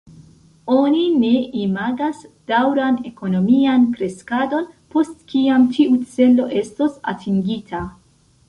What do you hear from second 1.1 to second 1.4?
ne